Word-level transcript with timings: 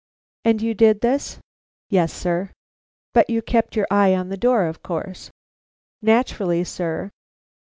"And 0.43 0.63
you 0.63 0.73
did 0.73 1.01
this?" 1.01 1.37
"Yes, 1.91 2.11
sir." 2.11 2.49
"But 3.13 3.29
you 3.29 3.43
kept 3.43 3.75
your 3.75 3.85
eye 3.91 4.15
on 4.15 4.29
the 4.29 4.35
door, 4.35 4.65
of 4.65 4.81
course?" 4.81 5.29
"Naturally, 6.01 6.63
sir." 6.63 7.11